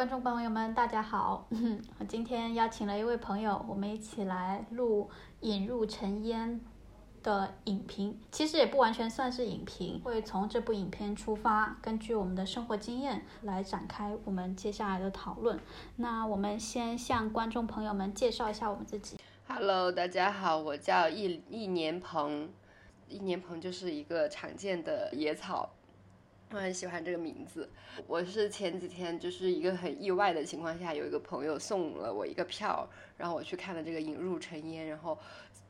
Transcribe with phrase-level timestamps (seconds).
[0.00, 1.46] 观众朋友们，大家好！
[2.00, 6.58] 我今天邀请了一位朋友，我们一起来录《引入尘烟》
[7.22, 8.18] 的影评。
[8.32, 15.60] 其实也不完全算是影评，会从这部影片出发，根据我们的生活经验来展开我们接下来的讨论。
[15.96, 19.18] 那我们先向观众朋友们介绍一下我们自己。
[19.48, 22.48] Hello，大家好，我叫一一年鹏，
[23.06, 25.68] 一年鹏就是一个常见的野草。
[26.52, 27.68] 我很喜欢这个名字。
[28.08, 34.86] 我是前几天就是一个很意外的情况下，有一个朋友送了我一个票，然后我去看了这个《引入尘烟》。
[34.88, 35.16] 然后，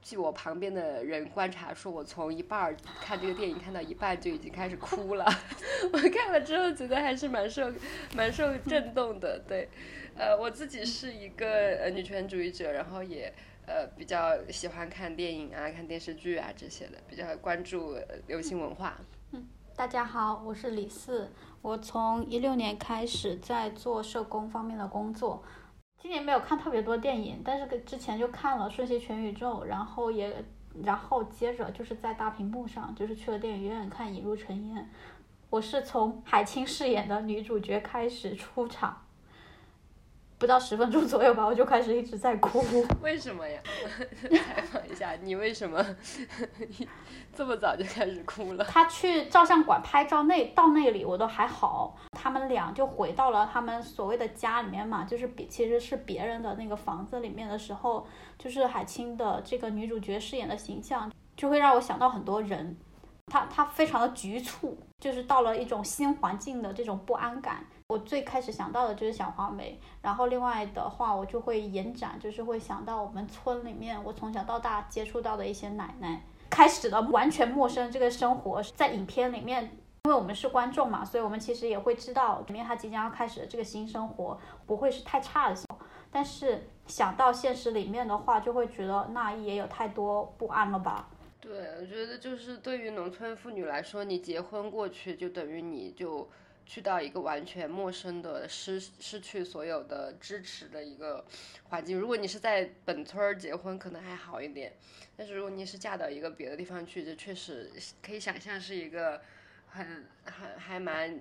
[0.01, 5.27] 据我旁边的人观察说，我从一半看这个电影看到一半就已经开始哭了。
[5.93, 7.71] 我看了之后觉得还是蛮受
[8.17, 9.39] 蛮受震动的。
[9.47, 9.69] 对，
[10.17, 13.31] 呃，我自己是一个呃女权主义者，然后也
[13.67, 18.99] 呃比较喜欢看电影啊、看电视剧啊这些的，比较关注流行文化。
[19.81, 21.33] 大家好，我是李四。
[21.63, 25.43] 我从一六年开始在做社工方面的工作。
[25.97, 30.45] 今年没有看特别多电影，但是之前就看了《瞬息全宇宙》，然后也，
[30.85, 34.83] 然后接着就是在大屏幕上，就是去了电影院看《引入尘烟》。
[35.49, 39.07] 我是从海清饰演的女主角开始出场。
[40.41, 42.65] 不到十分钟左右吧，我就开始一直在哭。
[43.03, 43.61] 为什么呀？
[44.55, 45.85] 采访一下，你为什么
[47.37, 48.65] 这么早就开始哭了？
[48.65, 58.07] 他去照相馆拍照那到那里我都还好，他们俩就回到了他们所谓的家里面嘛，就是别其实是别人的那个房子里面的时候，
[58.39, 62.79] 就是海清的这个女主角饰演的形象，就会让我想到很多人。
[63.27, 67.67] 她她非常的局促，就是到了一种新环境的这种不安感。
[67.91, 78.63] 我最开始想到的就是小花梅，然后另外的话我就会延展，就是会想到我们村里面我从小到大接触到的一些奶奶，开始了完全陌生这个生活。
[78.63, 79.65] 在影片里面，
[80.05, 85.57] 因为我们是观众嘛，所以我们其实也会知道里面他即将要开始的这个新生活不会是太差的。
[86.13, 91.09] 但是想到现实里面的话，就会觉得那也有太多不安了吧。
[91.41, 96.29] 对，我觉得就是对于农村妇女来说，你结婚过去就等于你就。
[96.71, 101.25] 去到一个完全陌生的、失失去所有的支持的一个
[101.65, 101.99] 环境。
[101.99, 104.73] 如果你是在本村儿结婚，可能还好一点。
[105.17, 109.21] 但是如果你是嫁到一个别的地方去，这确实可以想象是一个
[109.67, 111.19] 很、很还蛮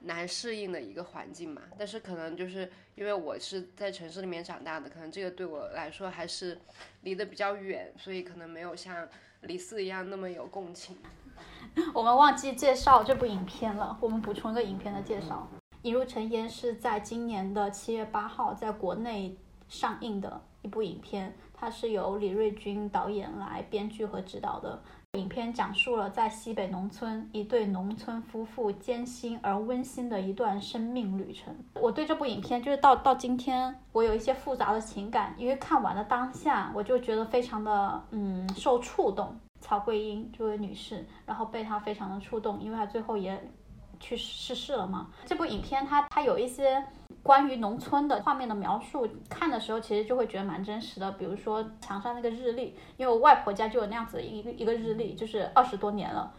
[0.00, 1.64] 难适应的一个环境嘛。
[1.76, 6.58] 但是可能就是因为我是在城市里面长大的，可能这个对我来说还是
[7.02, 9.06] 离得比较远，所以可能没有像
[9.42, 10.96] 李四一样那么有共情。
[11.92, 15.48] 我们忘记介绍这部影片了，我们补充一个影片的介绍。
[15.82, 19.36] 《引入尘烟》是在今年的七月八号在国内
[19.68, 24.82] 上映的一部影片，它是由李瑞军导演来编剧和指导的。
[25.12, 31.54] 影片讲述了在西北农村一对农村夫妇艰辛而温馨的一段生命旅程。
[31.80, 39.34] 我对这部影片就是到到今天，我有一些复杂的情感，因为看完了当下，我就觉得非常的嗯受触动。
[39.66, 43.50] 曹桂英这位女士，然后被她非常的触动，因为她最后也
[43.98, 45.08] 去逝世了嘛。
[45.24, 46.80] 这部影片它它有一些
[47.20, 51.10] 关于农村的画面的描述，看的时候其实就会觉得蛮真实的。
[51.12, 56.32] 比如说墙上那个日历，因为我外婆家就有那样子一个一个日历，就是二十多年了，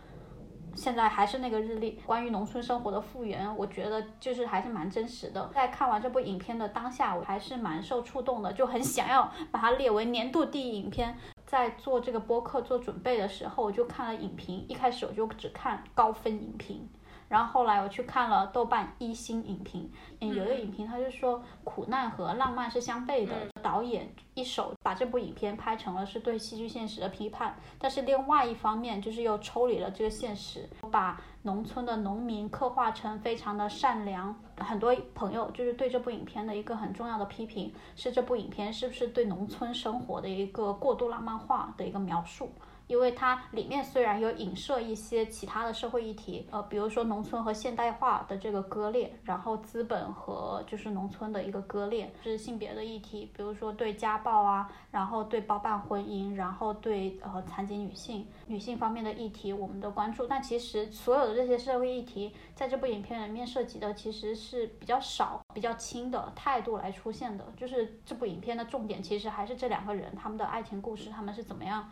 [0.78, 2.00] 现在还是那个日历。
[2.06, 5.50] 关于农村生活的复原，我觉得就是还是蛮真实的。
[5.54, 11.18] 在看完这部影片的当下，我还是蛮受触动的，就很想要把它列为年度第一影片。
[11.46, 14.66] 在做这个播客做准备的时候，我就看了影评。
[14.68, 16.88] 一开始我就只看高分影评，
[17.28, 19.90] 然后后来我去看了豆瓣一星影评。
[20.22, 23.34] 嗯，有的影评他就说苦难和浪漫是相悖的。
[23.62, 31.20] 导演一手把这部影片拍成了是对戏剧现实的批判，但是另外一方面就是又抽离了这个现实，把。
[31.44, 42.52] 农村的农民刻画成非常的善良，很多朋友就是对这部影片的一个很重要的批评是这部影片是不是对农村生活的一个过度浪漫化的一个描述。
[42.88, 60.26] 因为它里面虽然有影射一些其他的社会议题，呃，比如说农村和现代化的这个割裂，然后资本和就是农村的一个割裂，就是性别的议题，比如说对家暴啊，然后对包办婚姻，然后对呃残疾女性女性方面的议题，我们的关注。
[60.26, 67.46] 但其实所有的这些社会议题，在这部影片里面涉及的其实是比较少、比较轻的态度来出现的。
[67.58, 71.90] 就是这部影片的重点其实还是这两个人他们的爱情故事，他们是怎么样。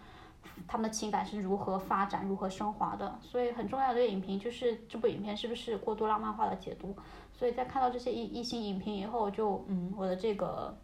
[0.67, 3.19] 他们的情感是如何发展、如何升华的？
[3.21, 6.95] 所以很重要的一个影评就是这部影片是不是过度浪漫化的解读？
[7.33, 10.77] 所以在看到这些一一星影评以后，就嗯，我的这个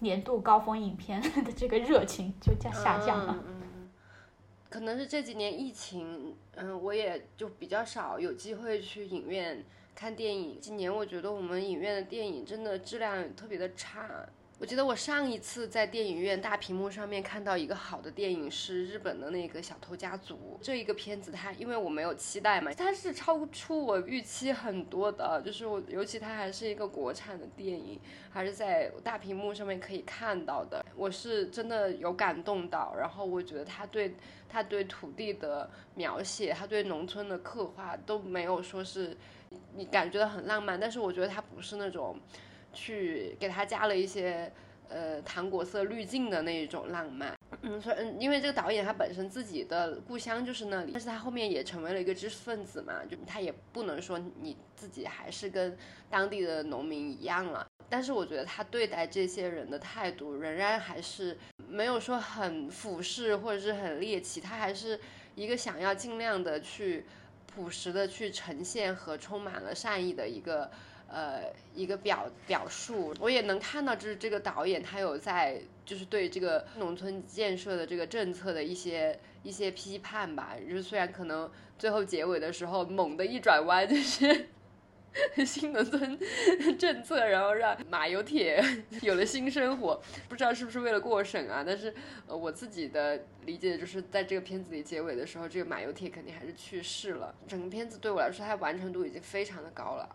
[0.00, 3.36] 年度高峰影片的这个热情就降下降了。
[3.46, 3.88] 嗯，
[4.68, 9.64] 可能是这几年疫情，嗯，我也就比较少有机会去影院。
[9.94, 10.60] 看电影。
[10.60, 14.08] 今年我觉得我们影院的电影真的质量特别的差。
[14.60, 28.00] 我记得我上一次在电影院大屏幕上面看到一个好的电影是日本的那个《小偷家族》这一个片子，它因为我没有期待嘛，它是超出我预期很多的，就是我尤其它还是一个国产的电影，
[28.30, 32.96] 还是在大屏幕上面可以看到的，我是真的有感动到。
[32.98, 34.16] 然后我觉得他对
[34.48, 39.16] 他对土地的描写，他对农村的刻画都没有说是
[39.76, 42.18] 你感觉到很浪漫，但是我觉得他不是那种。
[42.78, 44.50] 去给他加了一些
[44.88, 55.76] 呃糖果色滤镜的那一种浪漫，嗯，所以嗯，因为这个导演他本身自己的故乡就是那里，但是他后面也成为了一个知识分子嘛，就他也不能说你自己还是跟
[56.08, 61.36] 当地的农民一样了，但是我觉得他对待这些人的态度仍然还是
[61.68, 65.00] 没有说很俯视或者是很猎奇，他还是
[65.34, 67.04] 一个想要尽量的去
[67.52, 70.70] 朴实的去呈现和充满了善意的一个。
[71.10, 71.44] 呃，
[71.74, 80.54] 一个表表述，我也能看到，就是这个导演他有在，就是对这个农村建设的这个政策的一些一些批判吧。
[80.68, 84.48] 就是虽然可能最后结尾的时候猛的一转弯，就是
[85.46, 86.18] 新农村
[86.78, 88.62] 政策，然后让马有铁
[89.00, 91.64] 有了新生活，不知道是不是为了过审啊？
[91.66, 91.92] 但是
[92.26, 97.34] 呃，我自己的理解就是在这个片子里结尾的时候，这个马有铁肯定还是去世了。
[97.48, 100.06] 整个片子对我来说，它完成度已经非常的高了。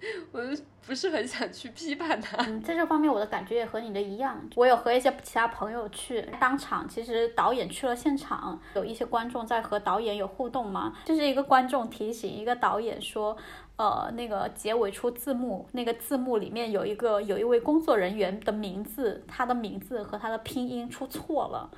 [0.32, 0.40] 我
[0.86, 2.36] 不是很想去批判他。
[2.44, 4.40] 嗯，在这方面我的感觉也和你的一样。
[4.56, 10.94] 我有和一些其他朋友去当场，其实导演去了现场，有一些观众在和导演有互动嘛。
[11.04, 13.36] 就是一个观众提醒一个导演说，
[13.76, 21.70] 呃，那个结尾出字幕，那个字幕里面有一个有一位工作人员的名字，他的名字和他的拼音出错了。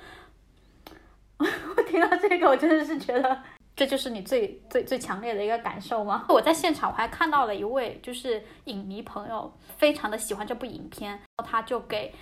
[1.39, 3.43] 我听到这个，我真的是觉得。
[3.75, 6.25] 这就是你最最最强烈的一个感受吗？
[6.29, 12.13] 我在现场我还看到了一位就是影迷朋友，非常的喜欢这部影片，他就给。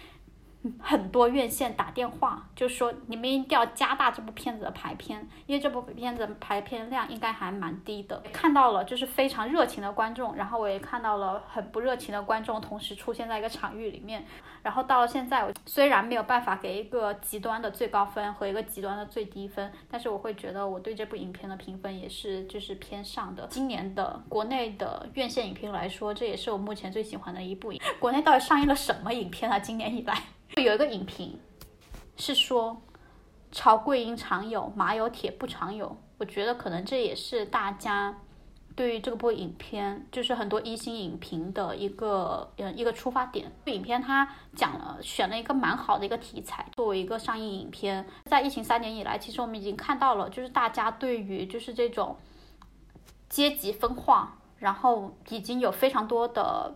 [0.79, 8.21] 很多院线打电话，就说你们一定要加大这部片子的排片，因为这部片子排片量应该还蛮低的。
[8.31, 14.23] 看到了就是非常热情的观众，然后我也看到了很不热情的观众同时出现在一个场域里面。
[14.61, 23.47] 然后到了现在，我虽然没有办法给一个极端的最高分和一个极端的最低分，但是我会觉得我对这部影片的评分也是就是偏上的。
[23.49, 27.81] 今年的国内的院线影评来说，这也是我目前最喜欢的一部影。
[27.99, 29.57] 国内到底上映了什么影片啊？
[29.57, 30.21] 今年以来？
[30.59, 31.39] 有一个影评
[32.17, 32.81] 是说，
[33.51, 35.95] 曹贵英常有，马有铁不常有。
[36.17, 38.15] 我觉得可能这也是大家
[38.75, 43.51] 对于这部影片，就是很多一星影评的一个呃一个出发点。
[43.65, 52.17] 影片它讲了选了一个蛮好的一个题材，作为一个上映影片，在疫情三年以来，其实我们已经看到了，就是大家对于就是这种
[53.29, 56.75] 阶级分化，然后已经有非常多的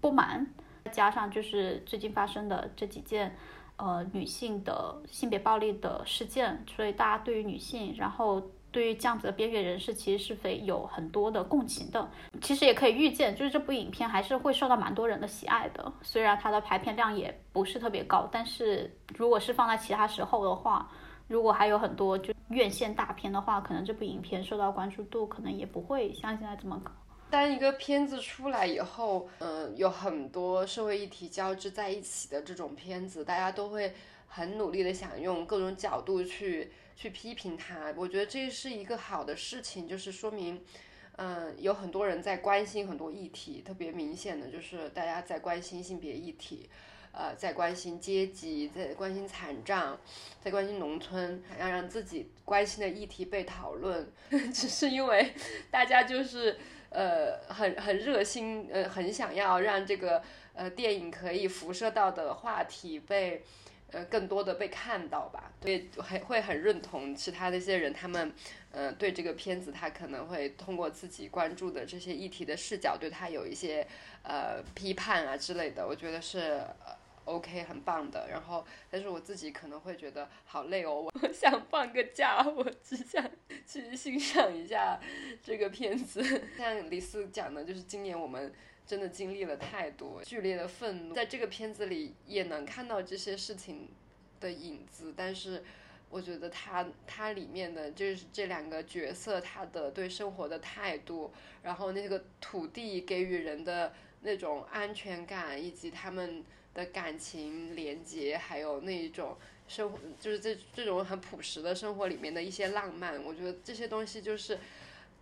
[0.00, 0.52] 不满。
[0.94, 3.36] 加上就是最近发生的这几件，
[3.76, 12.08] 呃，女性的性别暴力的事件，所以大家对于女性，然后对于这样子的边缘人士，其实是非有很多的共情的。
[12.40, 15.92] 其实也可以预见，就是这部影片还是会受到蛮多人的喜爱的。
[16.02, 20.88] 虽然它的排片量也不是特别高，但是如果是放在其他时候的话，
[21.26, 26.92] 如果还有很多就院线大片的话，可能这部影片受到关注度可能也不会像现在这么高。
[27.30, 33.92] 当一个片子出来以后，嗯，有很多社会议题交织在一起的这种片子，大家都会
[34.28, 37.92] 很努力的想用各种角度去去批评它。
[37.96, 40.64] 我觉得这是一个好的事情，就是说明，
[41.16, 46.70] 嗯，有很多人在关心很多议题，特别明显的就是大家在关心性别议题，
[47.10, 49.98] 呃，在关心阶级，在关心残障，
[50.40, 54.08] 在关心农村，要让自己关心的议题被讨论，
[54.54, 55.34] 只是因为
[55.72, 56.56] 大家就是。
[56.94, 60.22] 呃，很很热心，呃，很想要让这个
[60.54, 63.42] 呃电影可以辐射到的话题被
[63.90, 68.32] 呃更多的被看到吧，对，很会很认同其他的一些人，他们
[68.70, 73.84] 呃对这个片子，他可能会通过自己关注的这些议题的视角，对他有一些
[74.22, 76.62] 呃批判啊之类的，我觉得是。
[77.24, 78.28] OK，很棒的。
[78.28, 81.08] 然后，但是我自己可能会觉得好累哦。
[81.22, 83.24] 我想放个假，我只想
[83.66, 85.00] 去欣赏一下
[85.42, 86.22] 这个片子。
[86.58, 88.52] 像李四讲的，就是今年我们
[88.86, 93.88] 真的经历了太多剧烈的愤怒，在这个片子里也能看到这些事情
[94.38, 95.14] 的影子。
[95.16, 95.64] 但是，
[96.10, 106.44] 我觉得它它里面的就是这两个角色，他的对生活的态度，然后那个土地给予人的那种安全感，以及他们。
[106.74, 109.36] 的感情连接，还有那一种
[109.68, 114.58] 生活，就是这这种很朴实的生活里面的一些浪漫，我觉得这些东西就是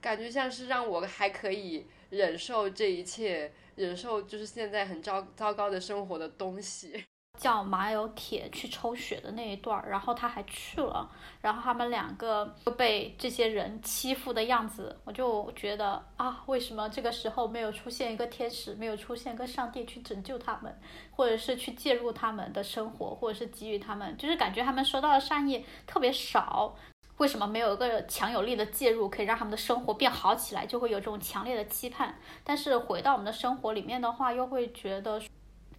[0.01, 7.05] 感觉像是让我还可以忍受这一切，忍受就是现在很糟糟糕的生活的东西。
[7.39, 11.11] 叫马有铁去抽血的那一段儿，然后他还去了，
[11.41, 20.79] 然后他们两个就被这些人欺负的样子，我就觉得啊，为什么这个时候没有出现一个天使，没有出现一个上帝去拯救他们，
[21.11, 26.77] 或者是去介入他们的生活，或者是给予他们，就是感觉他们收到的善意特别少。
[27.17, 32.15] 为什么没有一个强有力的介入，可以让他们的生活变好起来，就会有这种强烈的期盼。
[32.45, 35.21] 但是回到我们的生活里面的话，又会觉得。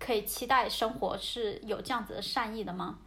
[0.03, 2.99] 可以期待生活是有这样子的善意的吗？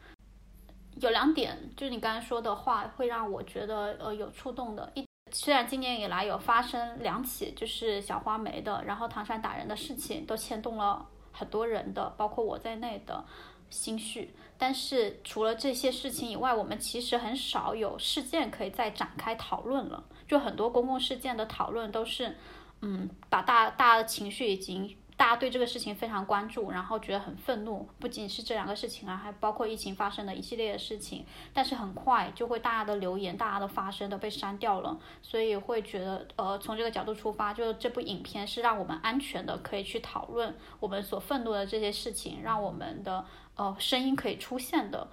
[0.98, 4.90] 有两点，就是你刚才说的话，会让我觉得呃有触动的。
[4.94, 13.22] 一虽然今年以来有发生两起就是小花梅的，然后唐山打人的事情，都牵动了很多人的，包括我在内的
[13.68, 14.34] 心绪。
[14.56, 20.02] 但是除了这些事情以外，我们其实很少有事件可以再展开讨论了。
[20.26, 22.38] 就很多公共事件的讨论都是，
[22.80, 24.96] 嗯，把大大家的情绪已经。
[25.16, 27.88] 大家对这个事情非常关注，然后觉得很愤怒。
[27.98, 31.24] 不仅是这两个事情啊，还包括疫情发生的一系列的事情。
[31.54, 45.08] 但是很快就会大家的留言、大家的发声都被删掉了，所以会觉得，呃，从这个角度出发，就这部影片是让我们安全的，可以去讨论我们所愤怒的这些事情，让我们的呃声音可以出现的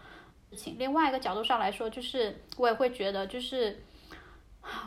[0.51, 0.75] 事情。
[0.77, 3.81] 另外一个角度上来说，就是我也会觉得，就是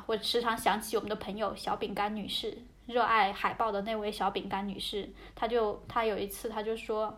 [0.04, 2.58] 我时常想起我们的朋友小饼干女士。
[2.86, 7.12] 热爱海报的那位小饼干女士，她就她有一次，她就说，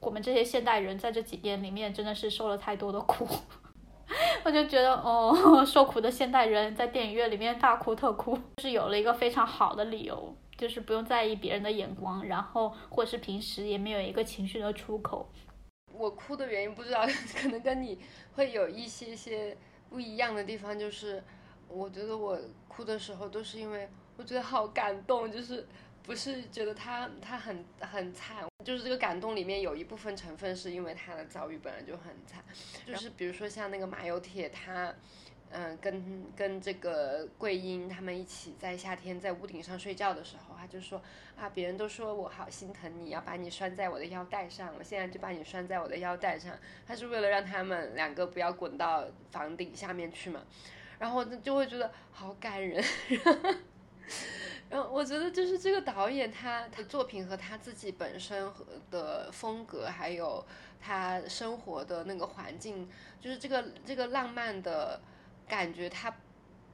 [0.00, 3.26] 我们这些现代人在这几年里面真的是受了太多的苦，
[4.44, 5.32] 我就觉得哦，
[5.64, 15.28] 受苦的现代人在电影院里面大哭特哭，是有了一个非常好的理由，就是不用在意别人的眼光，然后或是平时也没有一个情绪的出口。
[15.92, 17.06] 我哭的原因不知道，
[17.40, 17.98] 可能跟你
[18.34, 19.56] 会有一些些
[19.88, 21.22] 不一样的地方，就是
[21.68, 23.88] 我觉得我哭的时候都是因为。
[24.16, 25.66] 我觉得好感动，就是
[26.02, 32.42] 不是觉得他他很很惨，就是这个感动里面有一部分成分是因为他的遭遇本来就很惨，
[32.86, 34.94] 就是比如说像那个马有铁，他
[35.50, 41.00] 嗯跟跟这个桂英他们一起在夏天在屋顶上睡觉的时候，他就说
[41.36, 46.56] 啊，别人都说我好心疼你，要把你拴在我的腰带上，我现在就把你拴在我的腰带上，
[46.86, 50.42] 他是为了让他们两个不要滚到房顶下面去嘛，
[50.98, 52.82] 然后就会觉得好感人。
[54.68, 60.44] 然后我觉得就是这个导演他的作品和他自己本身和的风格，还有
[60.80, 62.88] 他生活的那个环境，
[63.20, 65.00] 就是这个这个浪漫的
[65.46, 66.12] 感觉，它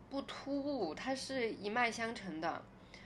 [0.08, 2.62] 不突兀，它是一脉相承的。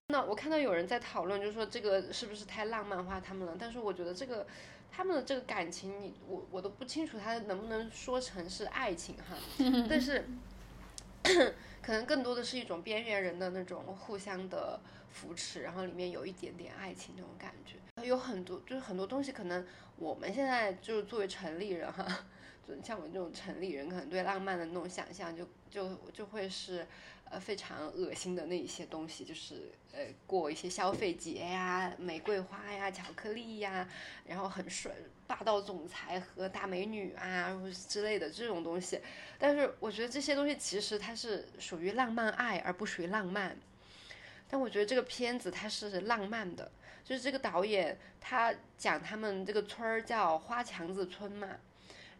[0.08, 3.56] 那我看到有人在讨论，就是说这个是不是太浪漫化他们了？
[3.58, 4.46] 但是我觉得这个
[4.92, 9.36] 他们的这个感情，你我我都不清楚他能不能说成是爱情哈，
[9.90, 10.24] 但是。
[11.86, 14.80] 可能更多的是一种边缘人的那种互相的
[15.12, 17.76] 扶持，然后里面有一点点爱情那种感觉。
[18.04, 19.64] 有很多就是很多东西，可能
[19.94, 22.04] 我们现在就是作为城里人哈，
[22.66, 26.84] 就像我这种城里人，可能对浪漫的那种想象就就就会是。
[27.28, 33.88] 呃，非常恶心的那一些东西，就是呃，过一些消费节呀，玫瑰花呀，巧克力呀，
[34.24, 34.94] 然后很顺，
[35.26, 39.00] 霸道总裁和大美女啊之类的这种东西。
[39.38, 43.56] 但是我觉得这些东西其实它是属于浪漫爱，而不属于浪漫。
[44.48, 46.70] 但我觉得这个片子它是浪漫的，
[47.04, 51.48] 就是这个导演他讲他们这个村儿叫花墙子村嘛，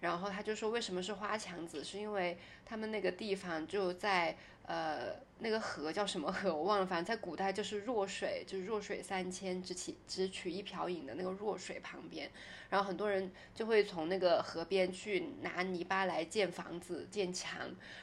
[0.01, 4.37] 然后他就说为什么是花墙子，是因为他们那个地方就在。
[4.67, 12.29] 呃，那个河叫什么河我忘了，反正在古代就是弱水，就是弱水三千，只取只取一瓢饮的那个弱水旁边，
[12.69, 17.61] 然后很多人就会从那个河边去拿泥巴来建房子、建墙，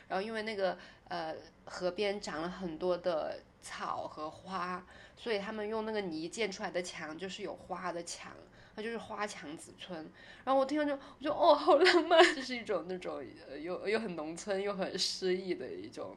[0.08, 0.78] 然后因为那个
[1.10, 4.86] 呃河边长了很多的草和花，
[5.18, 8.32] 所以他们用那个泥建出来的墙就是有花的墙，
[8.74, 10.10] 它就是花墙子村。
[10.46, 13.22] 然后我听了就我就哦，好浪漫， 就是一种那种
[13.62, 16.16] 又又很农村又很诗意的一种。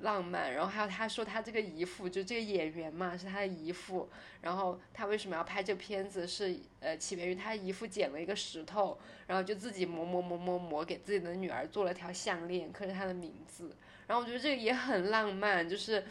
[0.00, 4.08] 浪漫，然后还有他说他这个姨父就这个演员嘛是他的姨父，
[4.42, 13.74] 然后他为什么要拍这片子是呃起源于他姨父捡了一个石头，然后就自己磨磨磨磨磨给自己的女儿做了条项链，刻着他的名字，
[14.06, 16.04] 然后我觉得这个也很浪漫，就是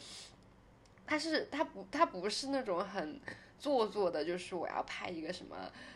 [1.06, 3.20] 他是他不他不是那种很
[3.58, 5.56] 做作的，就是我要拍一个什么。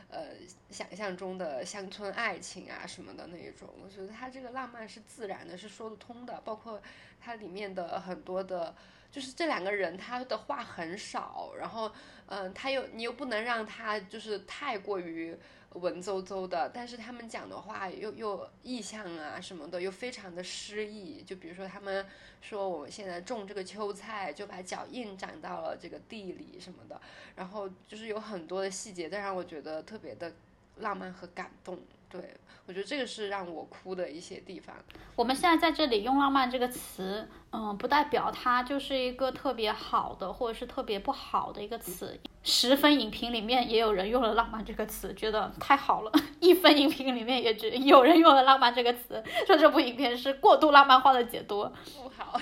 [0.09, 0.31] 呃，
[0.69, 6.41] 想象中的乡村爱情啊什么的那一种，我觉得他这个浪漫是自然的，是说得通的。
[6.41, 6.81] 包括
[7.17, 8.75] 它里面的很多的
[9.09, 11.89] 就是这两个人他的话很少，然后
[12.25, 15.37] 嗯，他又你又不能让他就是太过于。
[15.73, 21.23] 文绉绉的，但是他们讲的话又又意象啊什么的又非常的诗意。
[21.23, 22.05] 就比如说他们
[22.41, 26.99] 说我们现在种这个秋菜，就把脚印长到了这个地里什么的，
[27.35, 30.33] 然后就是有很多的细节，都让我觉得特别的
[30.77, 31.79] 浪漫和感动。
[32.11, 32.35] 对
[32.67, 34.75] 我觉得这个是让我哭的一些地方。
[35.15, 42.17] 我们现在在这里用“浪漫”这个词，嗯，不代表它就是一个特别好的或者是特别不好的一个词。
[42.43, 46.11] 十分影评里面也有人用了“浪漫”这个词，觉得太好了。
[46.39, 51.69] 一分影评里面也只有人用了“浪漫”这个词，说这部影片是过度浪漫化的解读。
[52.01, 52.39] 不好。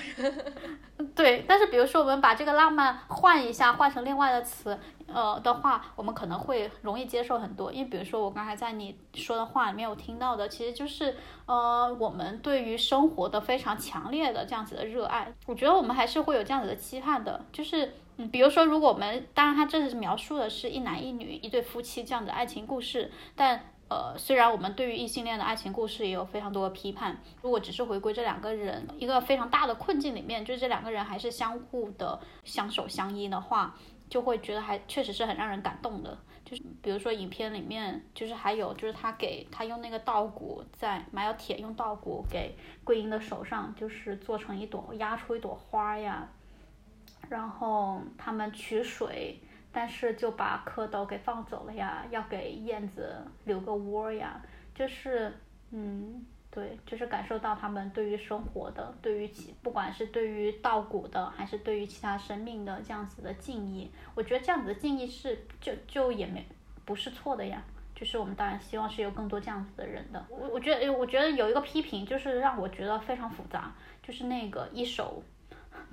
[1.16, 4.78] 对，但是比如说我们把这个浪漫换一下，换成另外的词，
[5.12, 7.72] 呃的话，我们可能会容易接受很多。
[7.72, 15.32] 因为比如说我刚才在你说的话里面有听到的，其实就是呃我们对于生活的非常强烈的这样子的热爱。
[15.46, 17.94] 我觉得我们还是会有这样子的期盼的，就是。
[18.16, 33.74] 嗯，比如说，如果我们当然他这是描述的是一男一女一对夫妻这样的爱情故事，但呃，虽然我们对于异性恋的爱情故事也有非常多的批判，如果只是回归这两个人一个非常大的困境里面，就是这两个人还是相互的相守相依的话，
[34.10, 36.18] 就会觉得还确实是很让人感动的。
[36.44, 46.28] 就是比如说影片里面，就是还有就是他给他用那个稻谷在埋有铁，用稻谷给桂英的手上，就是做成一朵压出一朵花呀。
[47.28, 49.38] 然后他们取水，
[49.70, 54.42] 但是就把蝌蚪给放走了呀，要给燕子留个窝呀，
[54.74, 55.32] 就是，
[55.70, 66.44] 嗯，对，就是感受到他们对于生活的，对于其不管是对于稻谷的，还是对于其他生命的这样子的敬意，我觉得这样子的敬意是就就也没
[66.84, 67.62] 不是错的呀，
[67.94, 70.26] 就是我们当然希望是有更多这样子的人的。
[70.28, 75.22] 我我觉得我觉得有一个批评就是让我觉得非常复杂，就是那个一手。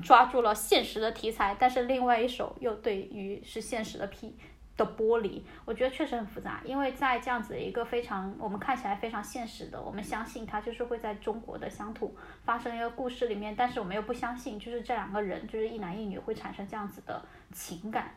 [0.04, 4.36] 抓住了现实的题材，但是另外一手又对于是现实的批
[4.78, 6.62] 的剥离，我觉得确实很复杂。
[6.64, 12.16] 因为在这样子一个非常我们看起来非常现实的，我们相信它就是会在中国的乡土
[12.46, 18.12] 发生一个故事里面，但是我们又不相信，就是这两个人就是一男一女会产生这样子的情感，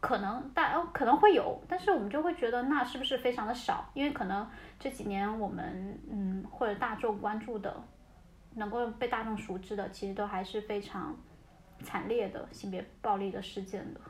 [0.00, 3.90] 可能大可能会有，但是我们就会觉得那是不是非常的少？
[3.94, 7.82] 因为可能这几年我们嗯或者大众关注的。
[8.54, 11.14] 能够被大众熟知的，其实都还是非常
[11.84, 14.00] 惨烈的性别暴力的事件的。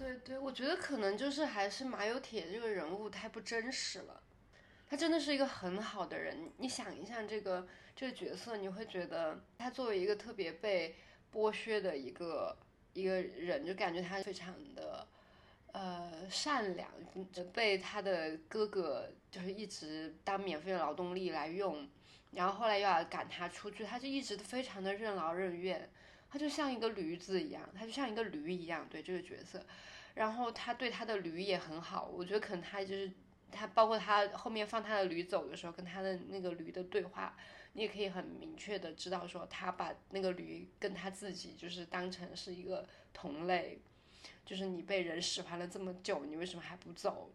[0.00, 4.22] 对对，我觉得可能就是还是马有铁这个人物太不真实了。
[4.88, 10.96] 他真的是一个很好的人，你想一下这个这个角色，你会觉得他作为一个特别被
[11.30, 12.56] 剥削的一个
[12.94, 15.06] 一个人，就感觉他非常的
[15.72, 16.90] 呃善良，
[17.52, 21.86] 被他的哥哥就是一直当免费的劳动力来用。
[22.30, 25.90] 然后后来又要赶他出去，他就一直非常的任劳任怨，
[26.30, 29.62] 他就像一个驴子一样，他就像一个驴一样，对这个角色。
[30.14, 33.10] 然后他对他的驴也很好，我觉得可能他就是
[33.50, 37.36] 他，包括他后面放他的驴走的时候，跟他的那个驴的对话，
[37.72, 43.80] 你也可以很明确的知道说，他把那个驴跟他自己就是当成是一个同类，
[44.44, 47.30] 就是你被人使唤了这么久，你为什么还不走？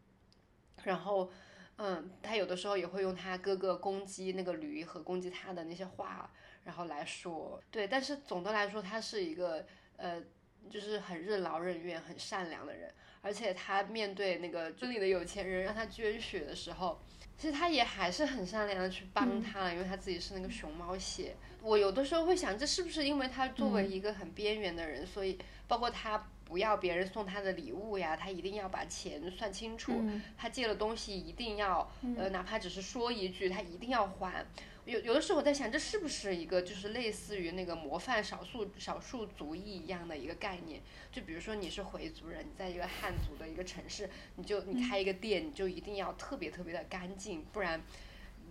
[0.83, 1.31] 然后。
[1.77, 6.31] 嗯，他有的时候也会用他哥哥攻击那个驴和攻击他的那些话，
[6.63, 9.65] 然后来说，对，但是总的来说，他是一个
[9.97, 10.23] 呃，
[10.69, 16.99] 就是很任劳任怨、很善良的人，而且他面对那个村里的有钱人让他捐血的时候，
[17.37, 21.35] 其实他也还是很善良的去帮他了，因为他自己是那个熊猫血。
[21.61, 26.27] 我有的时候会想，这是不是因为他作为一个很边缘的人，所以包括他。
[26.45, 29.99] 不要别人送他的礼物呀，他一定要把钱算清楚。
[30.37, 34.45] 他借了东西一定要，呃，哪怕只是说一句，他一定要还。
[34.85, 40.81] 有有的时候我在想，这是不是一个就是类似于那个模范少数少数族裔一样的一个概念？
[41.11, 47.81] 就比如说你是回族人，你在一个汉族的一个城市，你就你开一个店，你就一定要特别特别的干净，不然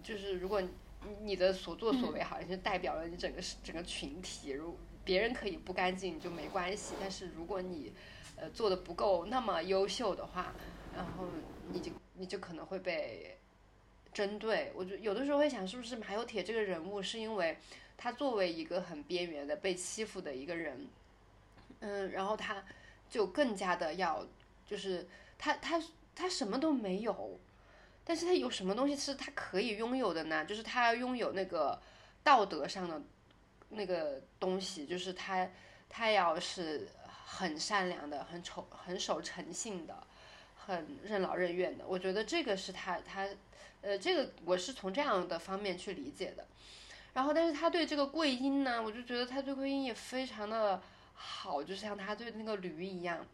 [0.03, 0.63] 就是如果
[1.23, 4.77] 你的所作所为好像就代表了你整个整个群体，如。
[5.07, 7.93] 别人可以不干净就没关系，但是如果你，
[8.37, 10.55] 呃，做的不够那么优秀的话，
[10.97, 11.27] 然后
[11.71, 13.37] 你就你就可能会被
[14.15, 14.73] 针对。
[14.75, 17.59] 我就有的时候会想，是不是马有铁这个人物是因为
[17.99, 20.89] 他作为一个很边缘的被欺负的一个人，
[21.81, 22.65] 嗯，然后他
[23.11, 24.27] 就更加的要，
[24.67, 25.83] 就是他他
[26.15, 27.39] 他什么都没有，
[28.05, 30.45] 但是他有什么东西是他可以拥有的呢？
[30.47, 31.79] 就是他要拥有那个
[32.23, 33.03] 道德上的。
[33.71, 35.51] 那个东西就是他，
[35.89, 36.87] 他要是
[37.27, 40.07] 很善良的，很守很守诚信的，
[40.55, 41.85] 很任劳任怨的。
[41.85, 43.27] 我觉得这个是他他，
[43.85, 46.47] 呃，这个我是从这样的方面去理解的。
[47.13, 53.25] 然后，但是他对这个桂英呢，我就觉得他对桂英也非常的好，就像他对那个驴一样。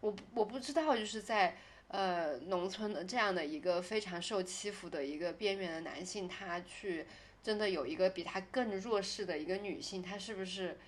[0.00, 1.56] 我我不知道，就是在
[1.88, 7.06] 呃农村的这样的一个非常受欺负的一个边缘的男性，他去
[7.42, 10.78] 真的有一个比他更弱势的一个女性，他是不是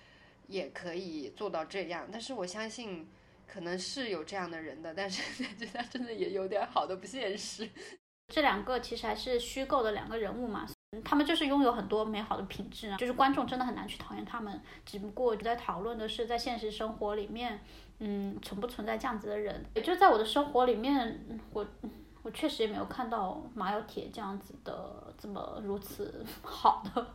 [0.47, 2.09] 也可以做到这样？
[2.11, 3.07] 但是我相信
[3.47, 5.21] 可能是有这样的人的，但是
[5.55, 7.69] 觉得他真的也有点好的不现实。
[8.31, 10.65] 这两个其实还是虚构的两个人物嘛，
[11.03, 14.59] 他们就是拥有很多美好的品质啊，就是观众真的很难去讨厌他们。
[14.83, 17.59] 只不过在讨论的是在现实生活里面。
[18.03, 19.63] 嗯，存不存在这样子的人？
[19.75, 21.63] 也就在我的生活里面，我
[22.23, 27.05] 我确实也没有看到马有铁这样子的这么如此好的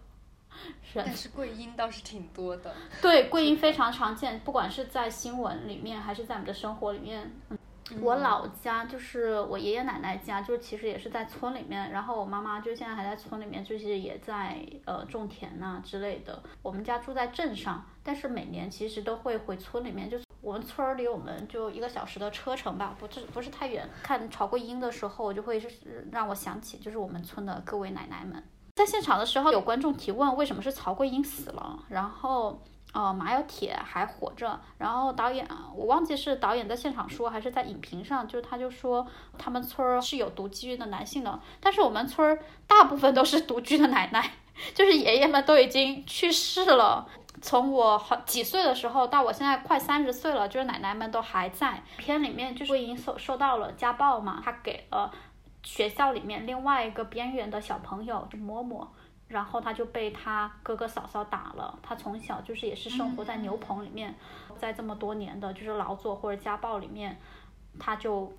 [0.93, 1.05] 人。
[1.05, 2.73] 但是桂英倒是挺多的。
[3.03, 7.33] 对，桂英非常常见，不管是在新闻里面，还是在我们的生活里面。
[8.01, 11.91] 我老家就是我爷爷奶奶家，就是其实也是在村里面。
[11.91, 16.43] 然后我妈妈就现在还在村里面，就是也在呃种田呐之类的。
[16.63, 20.25] 我们家住在镇上，但是每年其实都会回村里面，就是。
[20.43, 23.89] 我们村儿离我们就一个小时的车程吧，不是不是太远。
[24.05, 25.61] 看曹桂英的时候，就会
[26.13, 28.41] 让我想起就是我们村的各位奶奶们。
[28.77, 32.63] 在现场的时候，有观众提问为什么是曹桂英死了，然后
[32.97, 34.59] 呃马有铁还活着。
[34.79, 39.07] 然后导演我忘记是导演在现场说还是在影评上，就是他就说
[39.37, 44.31] 他们村儿是有独居的男性的，但是我们村儿大部分都是独居的奶奶，
[44.73, 47.07] 就是爷爷们都已经去世了。
[47.43, 51.83] 从我好几岁的时候到我现在快三十岁了，就是奶奶们都还在。
[51.99, 55.13] 片里面就是已经受受到了家暴嘛，她给了
[55.63, 58.87] 学校里面另外一个边缘的小朋友就嬷嬷，
[59.29, 61.79] 然后他就被他哥哥嫂嫂打了。
[61.83, 64.15] 他从小就是也是生活在牛棚里面，
[64.59, 67.19] 在这么多年的就是劳作或者家暴里面，
[67.79, 68.33] 他就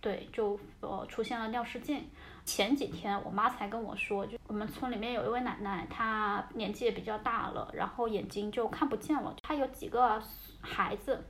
[0.00, 2.08] 对就呃出现了尿失禁。
[2.44, 9.34] 前几天我妈才跟我说，就我们村里面有一位奶奶，她年纪也比较大了，然后眼睛就看不见了。
[9.42, 10.22] 她有几个
[10.60, 11.24] 孩子，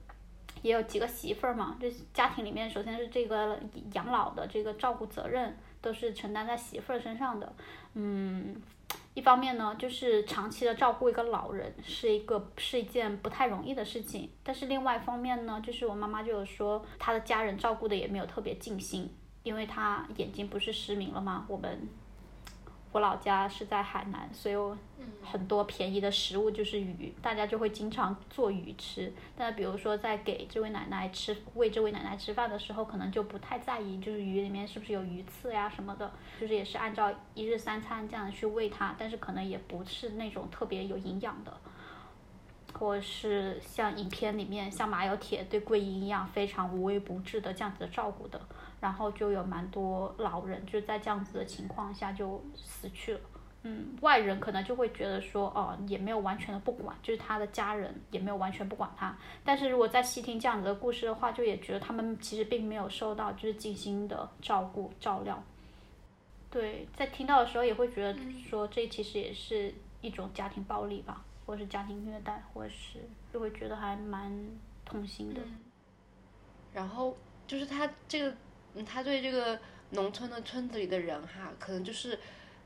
[0.62, 1.76] 也有几个媳妇儿嘛。
[1.80, 3.56] 这家庭里面，首先是这个
[3.92, 7.52] 养老的这个照顾责任都是承担在媳妇儿身上的。
[7.92, 8.60] 嗯，
[9.14, 14.30] 一方面呢，就是长期的照顾一个老人是一个是一件不太容易的事情。
[14.42, 19.08] 但是另外一方面呢，就是我妈妈就有说，她的家人照顾的也没有特别尽心。
[19.42, 21.44] 因为她眼睛不是失明了吗？
[21.48, 21.88] 我们
[22.94, 24.78] 我老家是在海南，所以我
[25.20, 29.12] 很多便宜的食物就是鱼，大家就会经常做鱼吃。
[29.36, 36.08] 但比如说在给这位奶奶吃喂这位奶奶吃饭的时候，可能就不太在意，就是鱼里面是不是有鱼刺呀什么的，
[36.40, 41.52] 就是也是按照一日三餐这样去喂它，但是可能也不是那种特别有营养的，
[42.78, 48.40] 或是像影片里面像马有铁对桂英一样非常无微不至的这样子的照顾的。
[48.80, 53.20] 然后就有蛮多老人就在这样子的情况下就死去了，
[53.62, 59.16] 嗯，外人可能就会觉得说，哦，也没有完全的不管，就是他的家人也没有完全不管他。
[59.42, 65.42] 但是如果再细听这样子的故事的话，就也觉得他们其实并没有受到就是精心的照顾照料。
[66.50, 73.00] 对，在听到的时候也会觉得说，这其实也是一种家庭暴力吧，或是家庭虐待，或是
[73.32, 74.32] 就会觉得还蛮
[74.84, 75.40] 痛心的。
[76.72, 78.34] 然后就是他这个。
[78.84, 79.56] 他对这个
[79.90, 82.18] 农村的村子里的人哈，可能就是，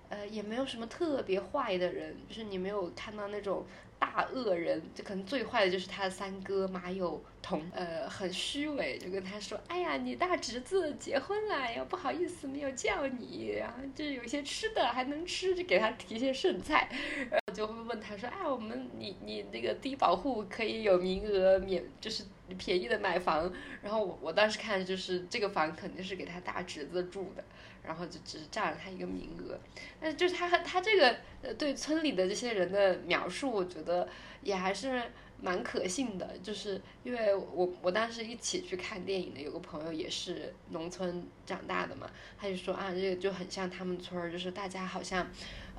[0.08, 3.66] 呃，也没有什么特别坏的人，就是你没有看到那种
[3.98, 16.88] 大恶人，就可能最坏的就是他的三哥马有同，呃，很虚伪，就跟他说，哎呀，你大侄子结婚了呀，不好意思没有叫你，然后就是有些吃的还能吃，就给他提一些剩菜，
[17.30, 22.24] 然后就会问他说，哎，我们你你那个低保户可以有名额免，就是。
[22.56, 27.44] 便宜的买房，然后我我当时看就是这个房肯定是给他大侄子住的，
[27.88, 29.59] 然后就只是占了他一个名额，
[29.98, 34.07] 但是就是他他这个呃对村里的这些人的描述，我觉得
[34.42, 35.03] 也还是
[35.40, 45.27] 蛮可信的，就是因为我我当时一起去看电影的有个朋友也是农村长大的嘛，他就说啊这个就很像他们村儿，就是大家好像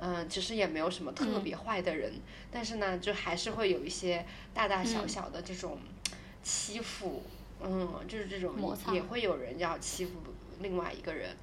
[0.00, 2.12] 嗯其实也没有什么特别坏的人，
[2.50, 5.78] 但是呢就还是会有一些大大小小的这种。
[6.42, 7.22] 欺负，
[7.60, 8.54] 嗯，就是这种
[8.94, 10.12] 也会有人要欺负
[10.60, 11.36] 另外一个人，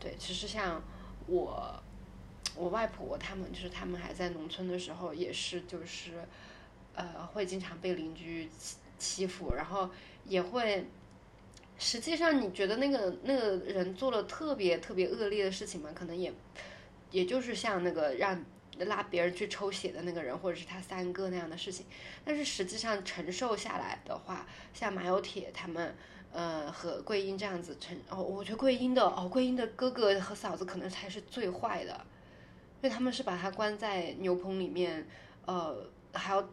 [0.00, 0.82] 对，其实像
[1.26, 1.82] 我，
[2.56, 6.12] 我外婆他们，就是他们还在农村的时候，也是就是，
[6.94, 9.90] 呃，会经常被邻居欺欺负，然后
[10.24, 10.86] 也会，
[11.78, 15.90] 实际上你觉得那个那个人做了特别特别恶劣的事情吗？
[15.94, 16.32] 可能也，
[17.10, 18.44] 也就是像那个让。
[18.86, 21.84] 拉别人去抽血的那个人，或者是他三哥那样的事情，
[22.24, 25.94] 但是实际上承受下来的话，像马有铁他们，
[26.32, 31.92] 呃，和桂英这样子成，哦，我觉得桂英的哦，桂英的哥哥和嫂子可能才是最坏的，
[32.80, 35.06] 因为他们是把他关在牛棚里面，
[35.44, 36.48] 呃，还要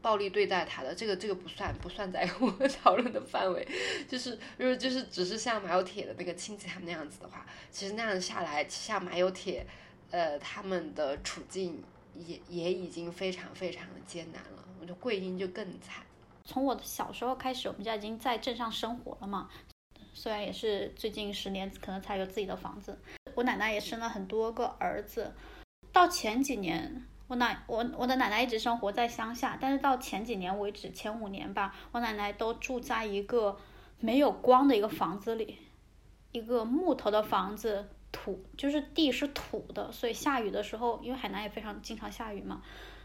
[0.00, 3.66] 暴力对待他的，这个这个不算不算在 我讨论的范围。
[4.06, 9.66] 就是如果就是只是像马有铁的那个亲戚他们那样子的话，其实那样下来，像马有铁，
[10.10, 11.82] 呃，他们的处境
[12.14, 14.64] 也也已经非常非常的艰难了。
[14.78, 16.04] 我觉得桂英就更惨。
[16.44, 19.48] 从我小时候开始，我们家已经在镇上生活了嘛。
[20.12, 22.98] 虽然也是最近十年可能才有自己的房子，
[23.34, 25.34] 我奶奶也生了很多个儿子。
[25.92, 33.58] 到前几年，我奶我我的奶奶一直生活在乡下，但是到前几年为止，前五年吧，我奶奶都住在一个
[33.98, 35.58] 没有光的一个房子里，
[36.32, 42.62] 一个木头的房子，土就是地是土的，所以下雨的时候，因为海南也非常经常下雨嘛，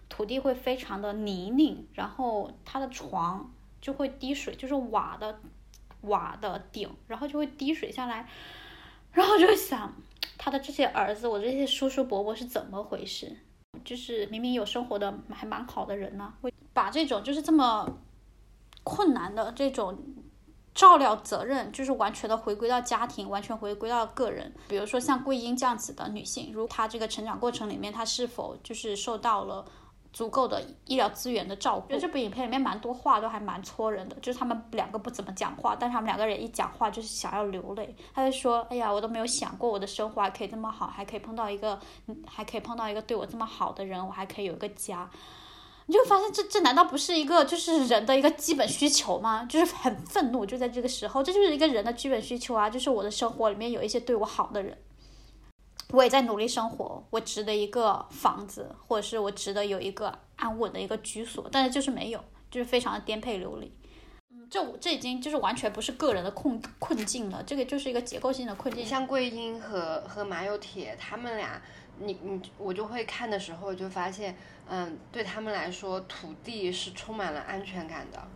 [0.09, 5.39] 土地会非常的泥泞，然后他的床就会滴水，就是瓦的。
[6.03, 8.25] 瓦的顶，然后就会滴水下来，
[9.11, 9.93] 然后就想
[10.37, 13.35] 他的这些儿子，我这些叔叔伯伯是怎么回事？
[13.83, 17.85] 就是明明有生活的还蛮好的人呢，会把这种就是这么
[18.85, 20.01] 困难的这种
[20.73, 24.55] 照料责任，就是完全的回归到家庭，完全回归到个人。
[24.69, 29.65] 比如说像桂英这样子的女性，如她这个成长过程里面，她是否就是受到了？
[30.11, 31.93] 足够的医疗资源的照顾。
[31.93, 37.95] 就这部影片里面蛮多话都还蛮戳人的，就是他们两个不怎么讲话，但是他们两个人一讲话就是想要流泪。
[38.13, 41.79] 他就说：“哎呀，我都没有想过我的生活还可以这么好，还可以碰到一个，
[42.25, 45.09] 还可以碰到一个对我这么好的人，我还可以有一个家。”
[45.85, 49.43] 你就发现这这难道不是一个就是人的一个基本需求吗？
[49.49, 52.69] 就是很愤怒，就在这个时候，这就是一个人的基本需求啊！
[52.69, 54.77] 就是我的生活里面有一些对我好的人。
[55.91, 63.73] 我也在努力生活，我值得一个房子，或者是我值得有一个安稳的一个居所，但是就是没有，就是非常的颠沛流离。
[64.31, 68.85] 嗯，这这已经就是完全不是个人的困困境了，这个就是一个结构性的困境。
[68.85, 71.59] 像桂英和和马有铁他们俩，
[71.97, 78.27] 你你我就会看的时候就发现，嗯，对他们来说，土地是充满了安全感的，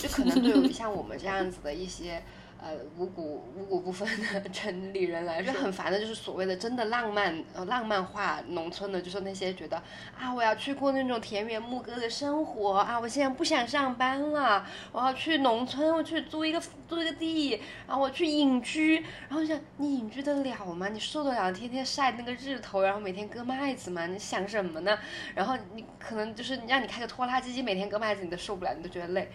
[0.00, 2.22] 就可能对像我们这样子的一些。
[2.66, 9.76] 呃，五谷五谷不分的 城里人来说，很烦的，就是所谓的真的浪漫呃浪漫化农村的，就是那些觉得
[10.18, 18.94] 啊，我要去过那种田园牧歌的生活啊，我现在不想上班了，我要去农村，我去租一个租一个地，然后我去隐居，
[19.28, 20.88] 然后想你隐居得了吗？
[20.88, 24.06] 你受得了天天晒那个日头，然后每天割麦子吗？
[24.06, 24.98] 你想什么呢？
[25.34, 29.30] 然后你可能就是让你开个拖拉机每天割麦子，你都受不了，你都觉得累，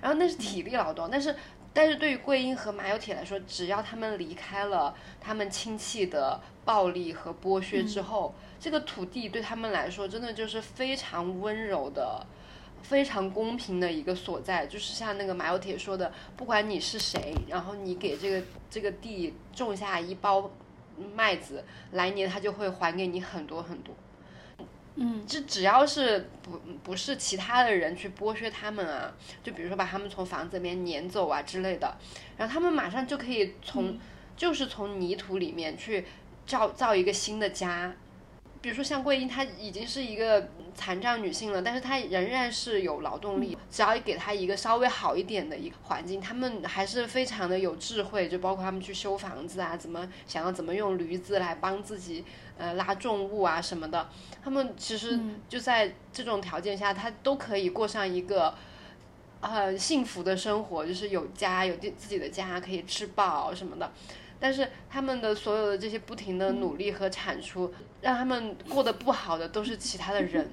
[0.00, 1.32] 然后那是体力劳动，但是。
[1.74, 12.26] 但是对于桂英和马有铁来说，只要他们离开了他们亲戚的暴力和剥削之后，这个土地对他们来说真的就是非常温柔的、
[12.82, 14.66] 非常公平的一个所在。
[14.66, 20.50] 就是像那个马有铁说的，不管你是谁，然后你给这个这个地种下一包
[21.14, 23.94] 麦子，来年他就会还给你很多很多。
[24.96, 31.96] 嗯，这只要是不不是其他的人去剥削他们啊，就比如说把他们从房子里面撵走啊之类的，
[32.36, 33.98] 然后他们马上就可以从
[34.36, 36.04] 就是从泥土里面去
[36.46, 37.94] 造造一个新的家。
[38.62, 43.58] 比如说像桂英，她已经是一个残障女性了，但是她仍然是有劳动力。
[43.68, 48.28] 只要给她一个稍微好一点的一个环境，她们还是非常的有智慧。
[48.28, 52.24] 就包括她们去修房子啊，怎么想要怎么用驴子来帮自己
[52.56, 54.08] 呃拉重物啊什么的，
[54.42, 58.54] 她们其实就在这种条件下，她都可以过上一个
[59.40, 63.90] 很幸福的生活，就是有家有自己的家，可以吃饱什么的。
[64.42, 70.50] 但是他们的所有的这些不停的努力和产出，让他们过得不好的都是其他的人，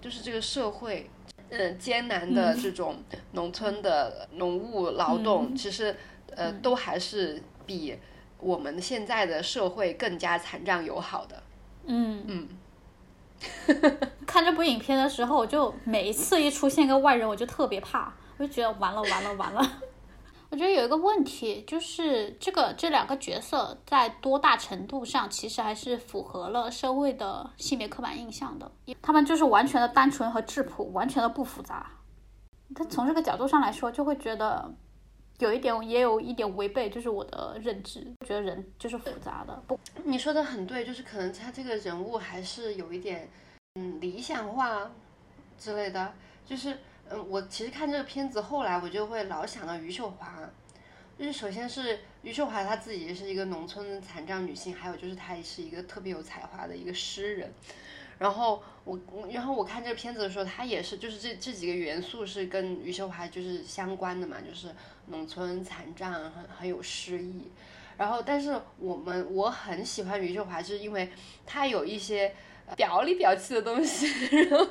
[0.00, 1.10] 就是这个社会，
[1.50, 2.96] 嗯，艰难的这种
[3.32, 5.94] 农村的农务劳动，其实
[6.34, 7.98] 呃都还是比
[8.40, 11.42] 我们现在的社会更加残障友好的。
[11.84, 12.48] 嗯嗯，
[14.26, 19.82] 看这部影片的时候，我就每一次一出现一个外人，我就特别怕，我就觉得完了完了完了。
[20.50, 28.70] 我觉得有一个问题，就是这个这两个角色在多大程度上其实还是符合了社会的性别刻板印象的。
[29.02, 31.90] 他们就是完全的单纯和质朴，完全的不复杂。
[32.74, 34.74] 他从这个角度上来说，就会觉得
[35.38, 39.62] 有一点，也有一点违背，就是我的认知，觉得人就是复杂的。
[39.66, 43.28] 不，你说的很对，就是可能他这个人物还是有一点，
[43.74, 44.90] 嗯，理想化
[45.58, 46.14] 之类的，
[46.46, 46.78] 就是。
[47.10, 50.40] 嗯，我其实看这个片子，后来我就会老想到余秀华，
[51.18, 57.52] 就是首先是余秀华她自己是一个农村残障女性，还有就是她也是一个特别有才华的一个诗人。
[58.18, 58.98] 然后我，
[59.30, 64.74] 然后我看这个片子的时候，她也是，就是这这几个元素是跟余秀华就是相关的嘛，就是
[65.06, 67.50] 农村残障很很有诗意。
[67.96, 71.10] 然后，但是我们我很喜欢余秀华，是因为
[71.46, 72.34] 她有一些
[72.76, 74.06] 表里表气的东西，
[74.48, 74.66] 然后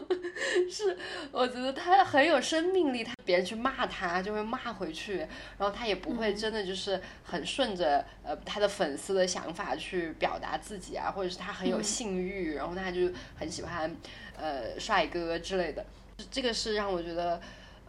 [0.69, 0.97] 是
[1.31, 3.03] 我觉得他很有生命力。
[3.03, 13.95] 他别人去骂他，就会骂回去，然后他也不会真的就是很顺着呃他的粉丝的想法去表达自己啊，或者是他很有性欲，然后他就很喜欢
[14.37, 15.85] 呃帅哥之类的。
[16.31, 17.39] 这个是让我觉得。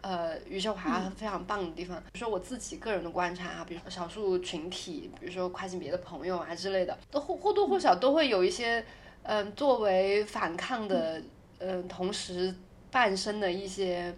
[0.01, 8.81] 呃，余秀华非常棒的地方，比如说我自己个人的观察啊，比如说少数群体，比如说跨性别的朋友啊之类的，都或或多或少都会有一些，
[9.23, 11.21] 嗯，作为反抗的，
[11.59, 12.53] 嗯，同时
[12.91, 14.13] 伴生的一些，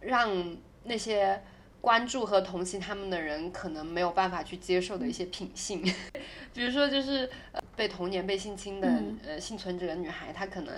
[0.00, 1.42] 让那些
[1.80, 5.82] 关注和同情他们的人可能没有办法去接受的一些品性，
[6.54, 7.28] 比如说就是
[7.76, 10.74] 被童年被性侵的呃幸存者女孩，她可能。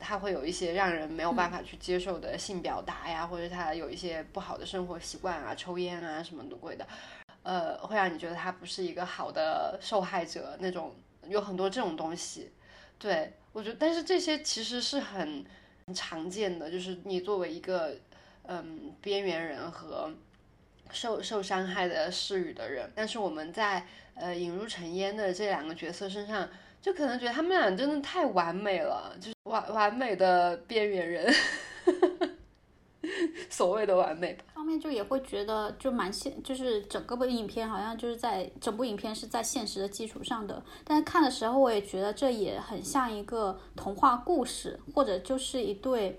[0.00, 6.86] 她会有一些让人没有办法去接受的性表达呀，或者她有一些不好的生活习惯啊，抽烟啊什么的鬼的，
[7.42, 10.94] 呃，会让你觉得他不是一个好的受害者那种，
[11.26, 12.50] 有很多这种东西。
[12.98, 15.44] 对我觉得，但是这些其实是很
[15.94, 17.96] 常见的，就是你作为一个
[18.46, 20.12] 嗯边缘人和
[20.90, 26.48] 受受伤害的施语的人，但是我们在呃引入尘烟的这两个角色身上。
[26.84, 31.34] 就可能觉得他们俩真的太完美了，就是完完美的边缘人，
[33.48, 34.53] 所谓的完美吧。
[34.64, 40.62] 方面就也会觉得就蛮现，就是整个部影片好像就是在整部影片是在现实的基础上的。
[40.84, 46.18] 但是看的时候，我也觉得这也很像一个童话故事，或者就是一对，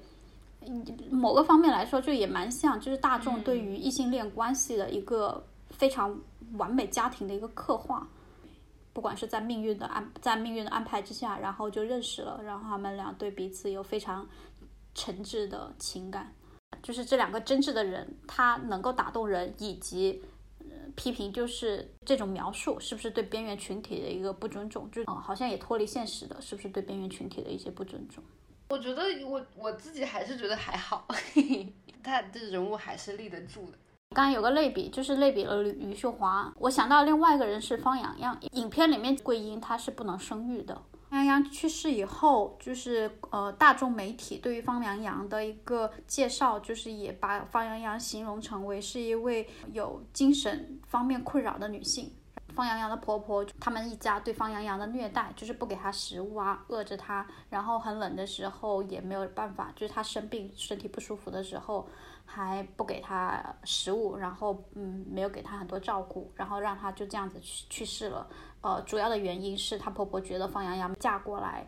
[1.10, 6.16] 某个方面来说就也蛮像，就是大众对于异性恋关系的一个非常
[6.54, 8.08] 完美家庭的一个刻画。
[8.94, 14.24] 不管是在命运的安，在命运的安排之下，然后就认识了，然后他们俩对彼此有非常
[14.94, 16.32] 诚挚的情感，
[16.82, 20.22] 就是这两个真挚的人，他能够打动人，以及
[20.96, 28.24] 批评就是这种描述是不是对边缘群体的一个不尊重，就好像也脱离现实的，是不是对边缘群体的一些不尊重？
[28.70, 31.08] 我觉得我我自己还是觉得还好，
[32.02, 33.78] 他这人物还是立得住的。
[34.16, 36.54] 刚刚有个类比，就是类比了余秀华。
[36.58, 38.38] 我想到另外一个人是方洋洋。
[38.54, 40.82] 影片里面桂英她是不能生育的。
[41.10, 52.12] 方洋洋去世以后，就是呃大众媒体对于方洋洋的一个介绍，就是也把方洋洋形容成为是一位有精神方面困扰的女性。
[52.54, 61.88] 方洋洋的婆婆，他们一家对方洋洋的虐待，就是不给她食物啊，饿着她，然后很冷的时候也没有办法，就是她生病身体不舒服的时候。
[62.26, 68.28] 还不给他食物，然后嗯，没有给他很多照顾，然后让他就这样子去去世了。
[68.62, 71.66] 呃，主要的原因是她婆婆觉得方洋洋嫁过来